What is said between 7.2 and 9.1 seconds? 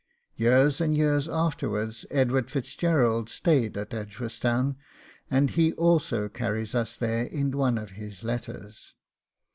in one of his letters.